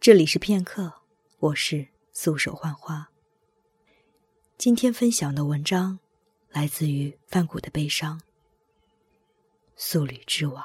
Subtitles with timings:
[0.00, 0.92] 这里是片刻，
[1.40, 3.08] 我是素手幻花。
[4.56, 5.98] 今天分享的文章
[6.50, 8.16] 来自于范谷的悲伤，
[9.74, 10.64] 《素履之王》。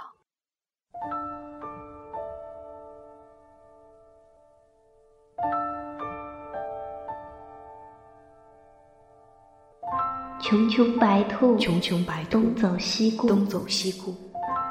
[10.39, 14.15] 穷穷白兔，穷穷白兔，东走西顾，东走西顾，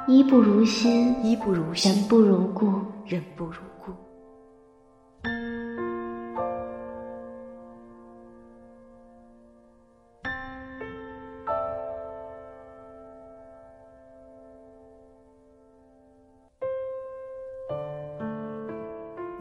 [0.07, 2.67] 衣不如新，衣不如新，人不如故，
[3.05, 3.61] 人不如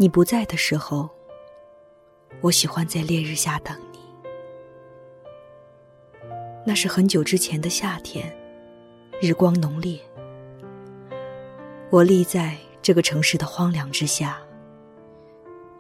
[0.02, 1.08] 你不在的时候，
[2.42, 4.00] 我喜欢在烈日下等你。
[6.66, 8.36] 那是很久之前的夏天，
[9.22, 10.00] 日光浓烈。
[11.92, 14.40] 我立在这个城市的荒凉之下，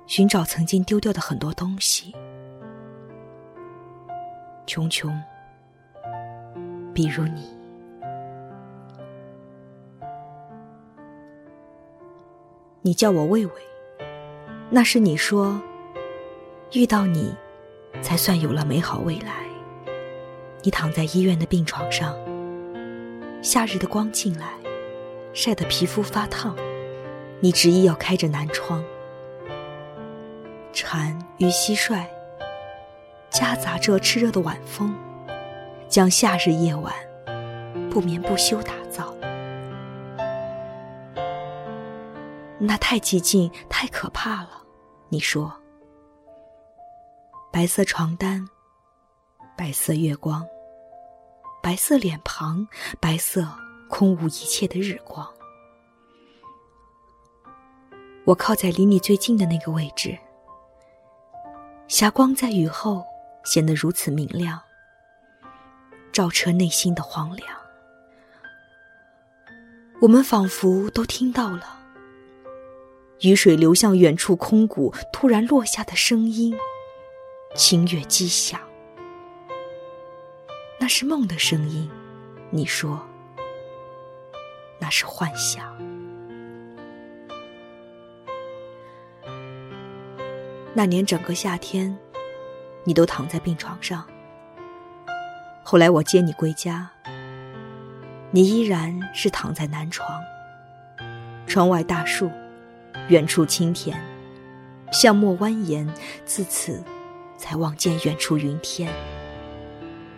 [0.05, 2.13] 寻找曾经丢掉的很多东西，
[4.67, 5.19] 穷穷，
[6.93, 7.57] 比如你。
[12.83, 13.70] 你叫我魏魏。
[14.73, 15.61] 那是你说，
[16.71, 17.35] 遇到你，
[18.01, 19.33] 才算有了美好未来。
[20.63, 22.15] 你躺在医院的病床上，
[23.41, 24.53] 夏日的光进来，
[25.33, 26.55] 晒得皮肤发烫。
[27.41, 28.81] 你执意要开着南窗，
[30.71, 32.05] 蝉与蟋蟀
[33.29, 34.95] 夹杂着炽热的晚风，
[35.89, 36.93] 将夏日夜晚
[37.89, 38.71] 不眠不休打
[42.63, 44.61] 那太寂静，太可怕了。
[45.09, 45.51] 你说
[47.51, 48.47] ：“白色床单，
[49.57, 50.45] 白色月光，
[51.63, 52.67] 白色脸庞，
[52.99, 53.47] 白色
[53.89, 55.27] 空无一切的日光。”
[58.25, 60.15] 我靠在离你最近的那个位置，
[61.87, 63.03] 霞光在雨后
[63.43, 64.61] 显得如此明亮，
[66.11, 67.57] 照彻内心的荒凉。
[69.99, 71.80] 我们仿佛都听到了。
[73.21, 76.55] 雨水流向远处空谷，突然落下的声音，
[77.55, 78.59] 清越激响。
[80.79, 81.87] 那是梦的声音，
[82.49, 82.99] 你说，
[84.79, 85.71] 那是幻想。
[90.73, 91.95] 那年整个夏天，
[92.83, 94.03] 你都躺在病床上。
[95.61, 96.89] 后来我接你归家，
[98.31, 100.19] 你依然是躺在南床，
[101.45, 102.31] 窗外大树。
[103.07, 103.99] 远处青田，
[104.91, 105.87] 巷陌蜿蜒，
[106.25, 106.83] 自此
[107.37, 108.91] 才望见远处云天。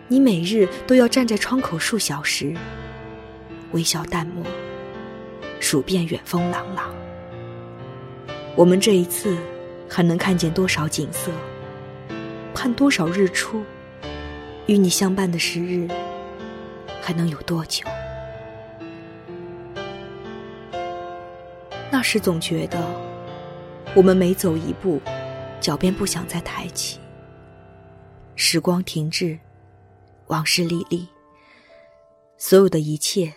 [0.08, 2.54] 你每日都要站在窗口数小时，
[3.72, 4.44] 微笑淡漠，
[5.60, 6.94] 数遍远风朗朗。
[8.54, 9.36] 我们这一次
[9.88, 11.32] 还能看见多少景色？
[12.54, 13.64] 盼多少日出？
[14.66, 15.88] 与你相伴的时日
[17.02, 17.84] 还能有多久？
[21.94, 22.84] 那时总觉得，
[23.94, 25.00] 我们每走一步，
[25.60, 26.98] 脚便不想再抬起。
[28.34, 29.38] 时光停滞，
[30.26, 31.08] 往事历历，
[32.36, 33.32] 所有的一切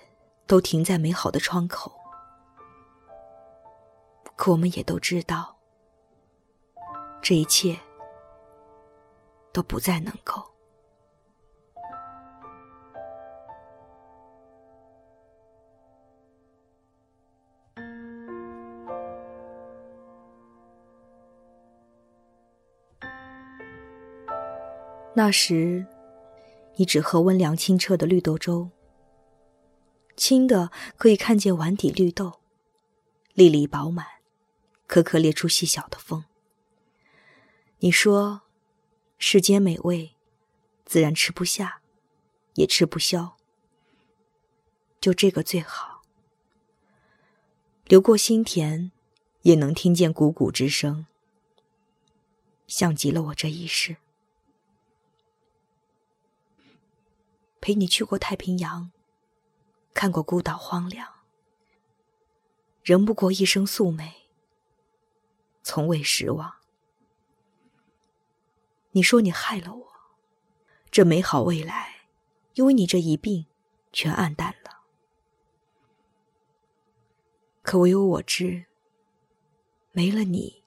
[0.47, 1.91] 都停在美好的窗口。
[4.35, 5.55] 可我们也都知道，
[7.21, 7.77] 这一切
[9.53, 10.43] 都不再能够。
[25.17, 25.87] 那时，
[26.75, 28.69] 你只喝温凉清澈的绿豆粥。
[30.15, 32.39] 清的可以看见碗底绿豆，
[33.33, 34.05] 粒粒饱满，
[34.85, 36.23] 颗颗裂出细小的缝。
[37.79, 38.41] 你说，
[39.17, 40.11] 世间美味，
[40.85, 41.81] 自然吃不下，
[42.53, 43.37] 也吃不消。
[45.01, 46.03] 就这个最好。
[47.85, 48.91] 流过心田，
[49.41, 51.07] 也能听见汩汩之声，
[52.67, 53.97] 像极了我这一世。
[57.59, 58.91] 陪你去过太平洋，
[59.93, 61.07] 看过孤岛荒凉，
[62.83, 64.27] 仍不过一生素美，
[65.63, 66.55] 从未失望。
[68.91, 69.93] 你说你害了我，
[70.89, 72.07] 这美好未来，
[72.53, 73.45] 因为你这一病，
[73.91, 74.83] 全暗淡了。
[77.61, 78.67] 可唯有我知，
[79.91, 80.63] 没了你，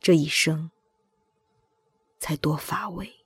[0.00, 0.70] 这一生
[2.18, 3.21] 才多乏味。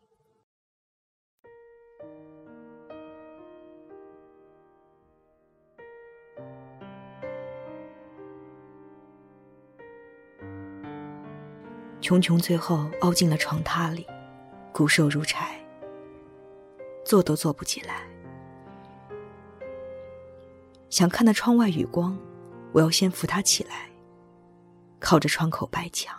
[12.06, 14.06] 琼琼最后凹进了床榻里，
[14.70, 15.60] 骨瘦如柴，
[17.04, 18.02] 坐都坐不起来。
[20.88, 22.16] 想看那窗外雨光，
[22.70, 23.90] 我要先扶他起来，
[25.00, 26.16] 靠着窗口白墙。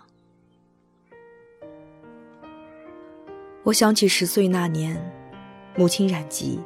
[3.63, 5.01] 我想起十岁那年，
[5.77, 6.59] 母亲染疾，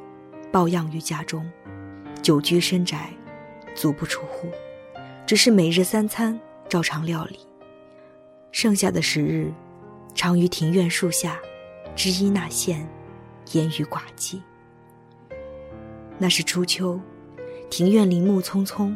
[0.52, 1.48] 抱恙于家中，
[2.24, 3.12] 久居深宅，
[3.76, 4.50] 足不出户，
[5.28, 7.51] 只是每日三餐照常料理。
[8.52, 9.52] 剩下的时日，
[10.14, 11.40] 常于庭院树下，
[11.96, 12.88] 织衣纳线，
[13.54, 14.40] 言语寡寂。
[16.18, 17.00] 那是初秋，
[17.70, 18.96] 庭院林木葱葱，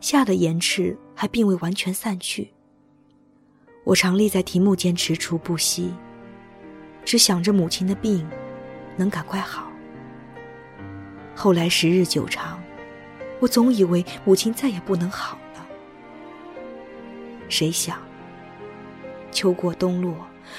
[0.00, 2.52] 夏的严赤还并未完全散去。
[3.82, 5.92] 我常立在庭木间踟蹰不息，
[7.04, 8.28] 只想着母亲的病
[8.96, 9.72] 能赶快好。
[11.34, 12.62] 后来时日久长，
[13.40, 15.66] 我总以为母亲再也不能好了。
[17.48, 17.98] 谁想？
[19.30, 20.14] 秋过冬落，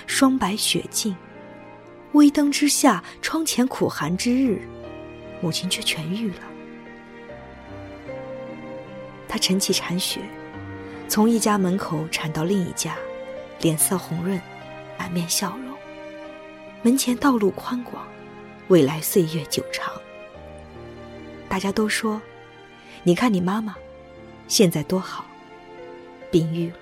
[0.08, 1.16] 霜白雪尽，
[2.14, 4.62] 微灯之下，窗前苦寒之日，
[5.42, 6.42] 母亲却痊愈了。
[9.28, 10.20] 她晨起铲雪，
[11.08, 12.96] 从一家门口铲到另一家，
[13.62, 14.40] 脸色红润，
[14.98, 15.78] 满面笑容。
[16.82, 18.06] 门前道路宽广，
[18.68, 19.94] 未来岁月久长。
[21.48, 22.22] 大家都说
[23.04, 23.76] ：“你看你妈妈，
[24.48, 25.26] 现在多好，
[26.32, 26.76] 病愈了。”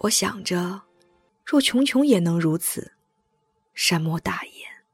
[0.00, 0.82] 我想着，
[1.44, 2.92] 若琼琼也能如此，
[3.74, 4.84] 善莫大焉。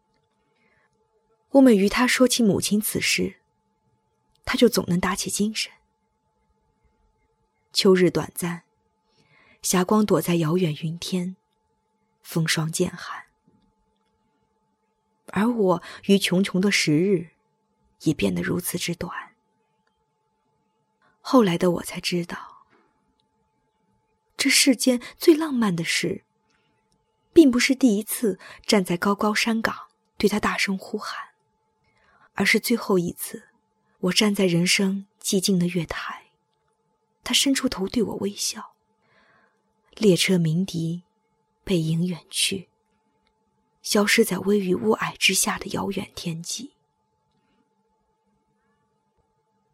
[1.50, 3.40] 我每与他说起母亲此事，
[4.44, 5.72] 他就总能打起精神。
[7.72, 8.62] 秋日短暂，
[9.60, 11.36] 霞光躲在遥远云天，
[12.22, 13.24] 风霜渐寒，
[15.26, 17.30] 而我与琼琼的时日
[18.02, 19.34] 也变得如此之短。
[21.20, 22.51] 后来的我才知道。
[24.42, 26.24] 这世间最浪漫的事，
[27.32, 29.86] 并不是第一次站在高高山岗
[30.18, 31.28] 对他大声呼喊，
[32.34, 33.50] 而是最后一次，
[34.00, 36.32] 我站在人生寂静的月台，
[37.22, 38.74] 他伸出头对我微笑。
[39.94, 41.04] 列车鸣笛，
[41.62, 42.68] 背影远去，
[43.80, 46.72] 消失在微雨雾霭之下的遥远天际。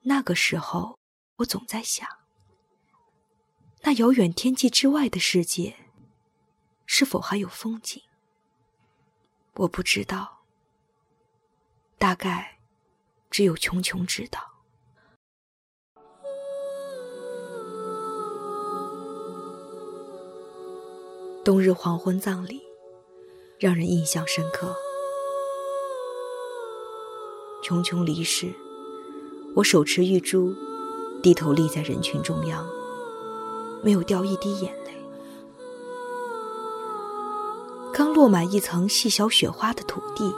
[0.02, 0.98] 那个时候，
[1.36, 2.17] 我总在想。
[3.82, 5.76] 那遥远天际之外的世界，
[6.84, 8.02] 是否还有风景？
[9.54, 10.40] 我不知道，
[11.96, 12.58] 大概
[13.30, 14.40] 只有琼琼知道。
[21.44, 22.62] 冬日黄昏葬礼，
[23.58, 24.76] 让人印象深刻。
[27.62, 28.52] 琼琼离世，
[29.56, 30.54] 我手持玉珠，
[31.22, 32.69] 低头立在人群中央。
[33.82, 34.92] 没有掉一滴眼泪。
[37.92, 40.32] 刚落满一层细小雪花的土地，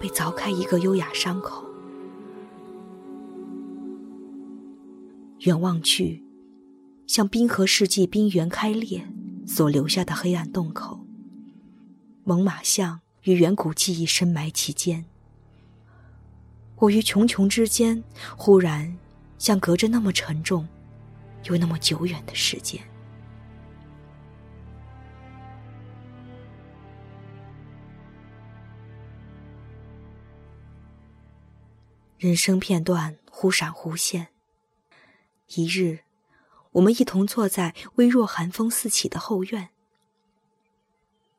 [0.00, 1.64] 被凿开一个优雅伤口。
[5.40, 6.24] 远望去，
[7.06, 9.08] 像冰河世纪冰原开裂
[9.46, 11.00] 所留下的黑暗洞口。
[12.24, 15.06] 猛犸象与远古记忆深埋其间。
[16.76, 18.04] 我与穹穹之间，
[18.36, 18.98] 忽然
[19.38, 20.68] 像隔着那么沉重。
[21.44, 22.82] 有那么久远的时间，
[32.18, 34.28] 人生片段忽闪忽现。
[35.54, 36.00] 一日，
[36.72, 39.70] 我们一同坐在微弱寒风四起的后院，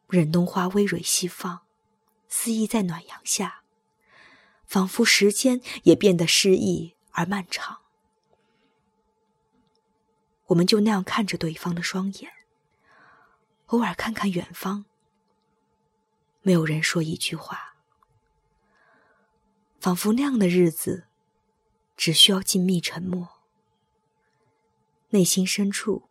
[0.08, 1.62] 忍冬花微蕊西放，
[2.28, 3.62] 肆意在暖阳下，
[4.66, 7.82] 仿佛时间也变得诗意而漫长。
[10.50, 12.32] 我们就那样看着对方的双眼，
[13.68, 14.86] 偶尔看看远方，
[16.42, 17.76] 没有人说一句话，
[19.80, 21.06] 仿佛那样的日子，
[21.96, 23.42] 只需要静谧沉默，
[25.10, 26.10] 内心深处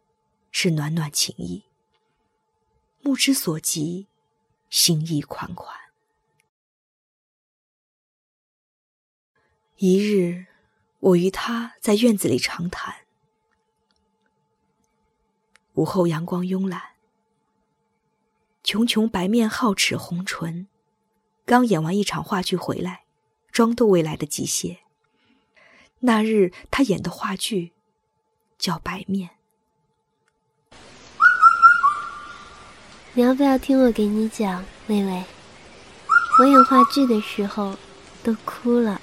[0.52, 1.64] 是暖暖情意，
[3.00, 4.06] 目之所及，
[4.70, 5.76] 心意款款。
[9.78, 10.46] 一日，
[11.00, 13.07] 我与他在院子里长谈。
[15.78, 16.82] 午后阳光慵懒，
[18.64, 20.66] 琼琼白面皓齿红唇，
[21.46, 23.04] 刚演完一场话剧回来，
[23.52, 24.80] 妆都未来得及卸。
[26.00, 27.74] 那日她演的话剧
[28.58, 29.30] 叫《白面》，
[33.12, 35.24] 你要不要听我给你讲，妹妹？
[36.40, 37.76] 我演话剧的时候
[38.24, 39.00] 都哭了。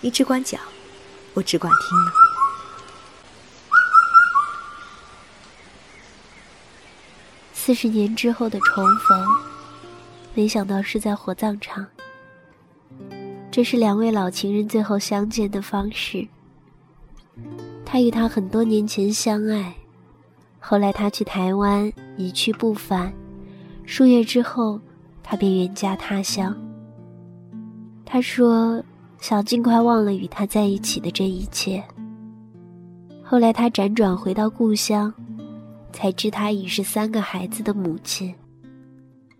[0.00, 0.60] 你只管讲，
[1.34, 2.29] 我只管听呢。
[7.62, 9.22] 四十年之后的重逢，
[10.32, 11.86] 没想到是在火葬场。
[13.50, 16.26] 这是两位老情人最后相见的方式。
[17.84, 19.74] 他与她很多年前相爱，
[20.58, 23.12] 后来他去台湾一去不返，
[23.84, 24.80] 数月之后，
[25.22, 26.56] 他便远嫁他乡。
[28.06, 28.82] 他说
[29.20, 31.84] 想尽快忘了与他在一起的这一切。
[33.22, 35.12] 后来他辗转回到故乡。
[35.92, 38.34] 才知她已是三个孩子的母亲。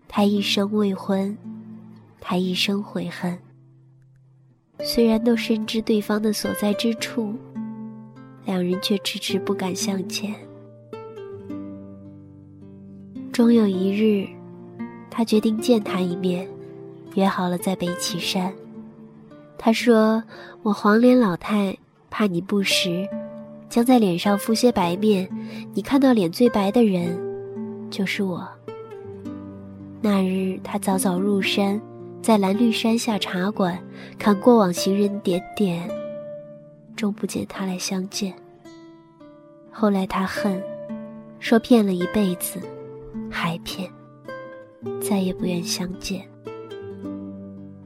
[0.07, 1.37] 她一生未婚，
[2.19, 3.37] 她一生悔恨。
[4.83, 7.35] 虽然都深知对方的所在之处，
[8.45, 10.33] 两人却迟迟不敢向前。
[13.31, 14.27] 终有一日，
[15.09, 16.47] 他决定见她一面，
[17.15, 18.51] 约好了在北岐山。
[19.57, 20.21] 他说
[20.63, 21.77] ：“我黄脸老太
[22.09, 23.07] 怕你不识。”
[23.71, 25.29] 将在脸上敷些白面，
[25.73, 27.17] 你看到脸最白的人，
[27.89, 28.45] 就是我。
[30.01, 31.81] 那日他早早入山，
[32.21, 33.81] 在蓝绿山下茶馆
[34.19, 35.89] 看过往行人点点，
[36.97, 38.33] 终不见他来相见。
[39.71, 40.61] 后来他恨，
[41.39, 42.59] 说骗了一辈子，
[43.29, 43.89] 还骗，
[44.99, 46.21] 再也不愿相见。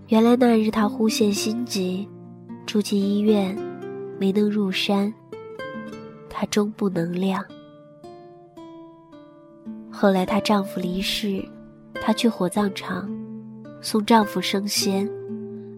[0.08, 2.10] 原来那日他忽现心急，
[2.66, 3.56] 住进医院，
[4.20, 5.14] 没能入山。
[6.38, 7.42] 她终不能亮。
[9.90, 11.42] 后来她丈夫离世，
[12.02, 13.10] 她去火葬场
[13.82, 15.10] 送丈夫升仙。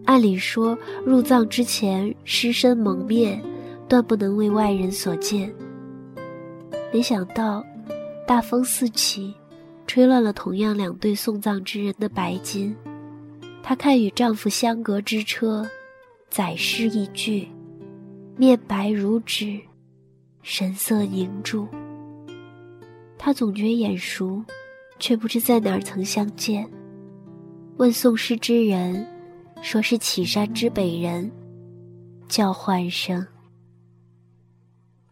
[0.04, 3.40] 按理说入葬之前尸身蒙面，
[3.88, 5.54] 断不能为外人所见。
[6.92, 7.64] 没想到
[8.26, 9.32] 大风四起，
[9.86, 12.74] 吹乱了同样两对送葬之人的白金。
[13.62, 15.64] 她看与丈夫相隔之车，
[16.28, 17.46] 载尸一具，
[18.36, 19.60] 面白如纸。
[20.50, 21.68] 神色凝住，
[23.18, 24.42] 他总觉眼熟，
[24.98, 26.66] 却不知在哪儿曾相见。
[27.76, 29.06] 问送诗之人，
[29.60, 31.30] 说是岐山之北人，
[32.28, 33.24] 叫唤声。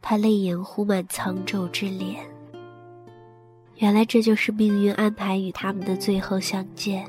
[0.00, 2.16] 他泪眼糊满苍皱之脸。
[3.76, 7.06] 原来这就是命运安排与他们的最后相见。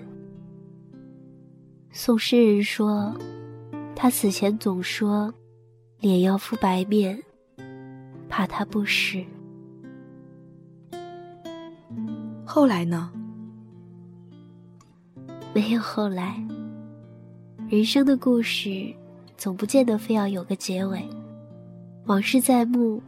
[1.94, 3.16] 送诗人说，
[3.96, 5.34] 他死前总说，
[6.02, 7.24] 脸要敷白面。
[8.30, 9.26] 怕他不识。
[12.46, 13.12] 后来呢？
[15.54, 16.42] 没有后来。
[17.70, 18.96] 人生的故事，
[19.36, 21.06] 总不见得非要有个结尾。
[22.06, 23.04] 往事在目，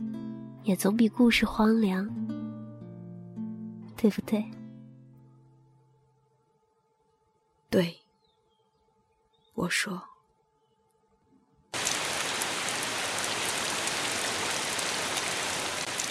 [0.63, 2.09] 也总比故事荒凉，
[3.95, 4.43] 对不对？
[7.69, 7.95] 对，
[9.53, 10.08] 我说。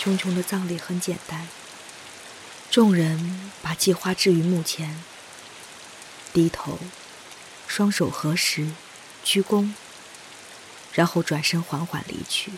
[0.09, 1.47] 琼琼的葬礼很简单，
[2.71, 4.97] 众人把祭花置于墓前，
[6.33, 6.79] 低头，
[7.67, 8.71] 双手合十，
[9.23, 9.69] 鞠躬，
[10.95, 12.53] 然后转身缓缓离去。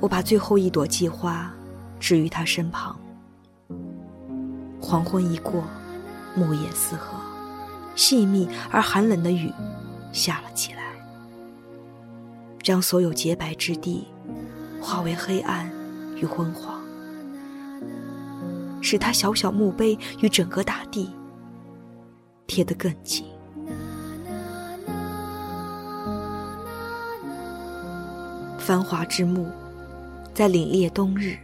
[0.00, 1.52] 我把最后一朵祭花
[1.98, 2.98] 置于他身旁。
[4.80, 5.62] 黄昏一过，
[6.34, 7.20] 木叶四合，
[7.94, 9.52] 细密而寒冷的雨。
[10.12, 10.82] 下了起来，
[12.62, 14.06] 将所有洁白之地
[14.80, 15.70] 化为黑暗
[16.16, 16.80] 与昏黄，
[18.82, 21.10] 使他小小墓碑与整个大地
[22.46, 23.24] 贴得更紧。
[28.58, 29.48] 繁华之墓，
[30.32, 31.36] 在凛冽冬日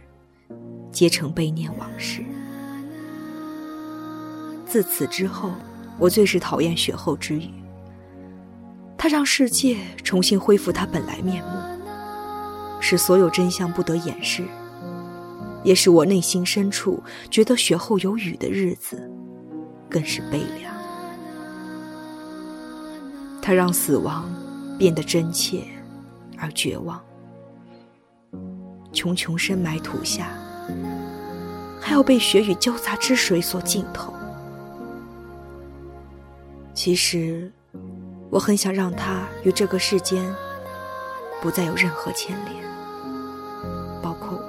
[0.91, 2.23] 结成悲念往事。
[4.65, 5.51] 自此之后，
[5.97, 7.49] 我最是讨厌雪后之雨。
[8.97, 11.51] 它让世界重新恢复它本来面目，
[12.81, 14.43] 使所有真相不得掩饰，
[15.63, 19.09] 也使我内心深处觉得雪后有雨的日子
[19.87, 20.73] 更是悲凉。
[23.41, 24.29] 它让死亡
[24.79, 25.63] 变得真切
[26.37, 26.99] 而绝望，
[28.91, 30.29] 穷穷深埋土下，
[31.79, 34.11] 还要被雪雨交杂之水所浸透。
[36.73, 37.51] 其实。
[38.29, 40.35] 我很想让他与这个世间
[41.41, 42.63] 不再有任何牵连，
[44.01, 44.43] 包括我。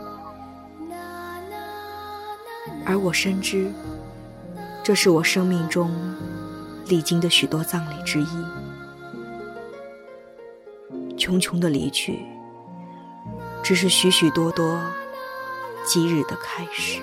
[2.85, 3.71] 而我深知，
[4.83, 5.91] 这是我生命中
[6.87, 8.27] 历经的许多葬礼之一。
[11.17, 12.25] 穷穷的离去，
[13.63, 14.81] 只是许许多多
[15.85, 17.03] 吉日的开始。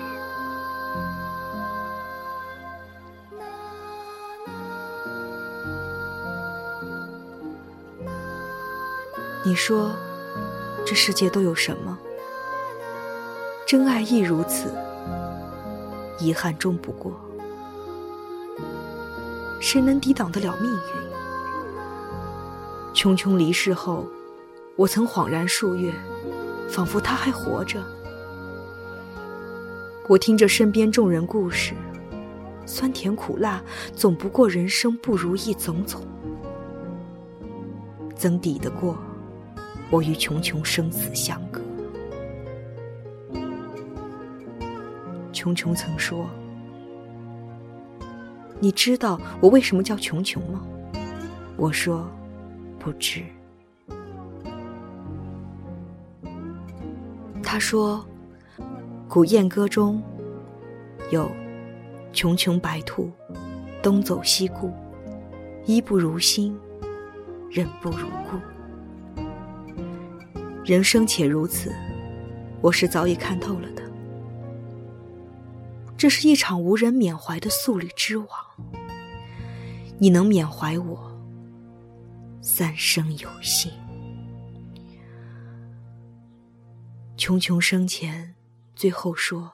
[9.46, 9.92] 你说，
[10.84, 11.96] 这世界都有什么？
[13.64, 14.68] 真爱亦如此，
[16.18, 17.12] 遗憾终不过。
[19.60, 20.78] 谁能抵挡得了命运？
[22.92, 24.04] 琼琼离世后，
[24.74, 25.94] 我曾恍然数月，
[26.68, 27.80] 仿佛他还活着。
[30.08, 31.72] 我听着身边众人故事，
[32.66, 33.62] 酸甜苦辣，
[33.94, 36.00] 总不过人生不如意种种，
[38.16, 38.98] 怎抵得过？
[39.90, 41.60] 我与穷穷生死相隔。
[45.32, 46.26] 穷穷曾说
[48.58, 50.66] ：“你知道我为什么叫穷穷吗？”
[51.56, 52.08] 我说
[52.80, 53.22] ：“不知。”
[57.42, 58.04] 他说
[59.08, 60.02] ：“古燕歌中
[61.10, 61.30] 有
[62.12, 63.12] ‘穷穷白兔，
[63.82, 64.72] 东走西顾，
[65.64, 66.58] 衣不如新，
[67.50, 68.36] 人不如故’。”
[70.66, 71.72] 人生且如此，
[72.60, 73.82] 我是早已看透了的。
[75.96, 78.28] 这是一场无人缅怀的素履之往。
[79.96, 81.16] 你能缅怀我，
[82.42, 83.70] 三生有幸。
[87.16, 88.34] 琼琼生前，
[88.74, 89.52] 最后说：“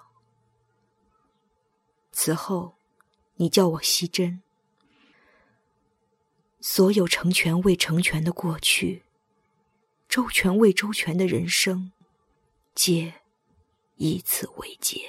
[2.11, 2.77] 此后，
[3.37, 4.41] 你叫我惜珍。
[6.63, 9.03] 所有成全未成全的过去。”
[10.13, 11.91] 周全未周全的人生，
[12.75, 13.15] 皆
[13.97, 15.01] 以此为结。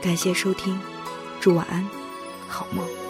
[0.00, 0.80] 感谢收听，
[1.38, 1.86] 祝晚安，
[2.48, 3.01] 好梦。